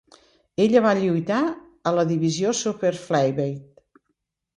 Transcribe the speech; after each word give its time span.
Ella 0.63 0.79
va 0.85 0.93
lluitar 1.01 1.41
a 1.89 1.93
la 1.97 2.05
divisió 2.13 2.53
Super 2.61 2.91
Flyweight. 3.03 4.01